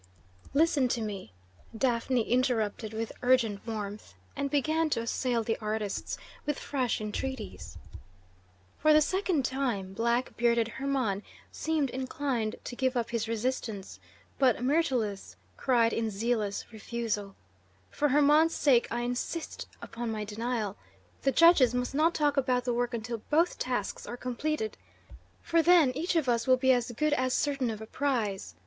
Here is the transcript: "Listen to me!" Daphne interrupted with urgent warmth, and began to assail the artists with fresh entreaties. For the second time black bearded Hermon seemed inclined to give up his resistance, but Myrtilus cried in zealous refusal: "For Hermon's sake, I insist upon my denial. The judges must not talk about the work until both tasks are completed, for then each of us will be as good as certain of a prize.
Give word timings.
"Listen 0.55 0.87
to 0.87 0.99
me!" 1.01 1.31
Daphne 1.77 2.23
interrupted 2.27 2.91
with 2.91 3.11
urgent 3.21 3.61
warmth, 3.67 4.15
and 4.35 4.49
began 4.49 4.89
to 4.89 5.01
assail 5.01 5.43
the 5.43 5.59
artists 5.61 6.17
with 6.43 6.57
fresh 6.57 6.99
entreaties. 6.99 7.77
For 8.79 8.93
the 8.93 8.99
second 9.01 9.45
time 9.45 9.93
black 9.93 10.35
bearded 10.37 10.67
Hermon 10.69 11.21
seemed 11.51 11.91
inclined 11.91 12.55
to 12.63 12.75
give 12.75 12.97
up 12.97 13.11
his 13.11 13.27
resistance, 13.27 13.99
but 14.39 14.63
Myrtilus 14.63 15.35
cried 15.55 15.93
in 15.93 16.09
zealous 16.09 16.65
refusal: 16.73 17.35
"For 17.91 18.09
Hermon's 18.09 18.55
sake, 18.55 18.87
I 18.89 19.01
insist 19.01 19.67
upon 19.83 20.09
my 20.11 20.23
denial. 20.25 20.77
The 21.21 21.31
judges 21.31 21.75
must 21.75 21.93
not 21.93 22.15
talk 22.15 22.37
about 22.37 22.63
the 22.65 22.73
work 22.73 22.95
until 22.95 23.19
both 23.29 23.59
tasks 23.59 24.07
are 24.07 24.17
completed, 24.17 24.77
for 25.43 25.61
then 25.61 25.91
each 25.91 26.15
of 26.15 26.27
us 26.27 26.47
will 26.47 26.57
be 26.57 26.71
as 26.71 26.89
good 26.91 27.13
as 27.13 27.35
certain 27.35 27.69
of 27.69 27.81
a 27.81 27.85
prize. 27.85 28.55